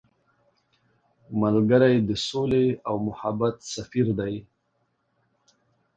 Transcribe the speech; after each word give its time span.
ملګری 1.41 1.95
د 2.09 2.11
سولې 2.27 2.65
او 2.87 2.95
محبت 3.07 3.55
سفیر 3.73 4.07
دی 4.19 4.35